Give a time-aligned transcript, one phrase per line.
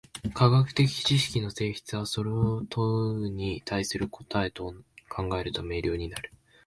[0.33, 4.73] 科学的知識の性質は、それを問に対する答と
[5.07, 6.31] 考えると明瞭になる。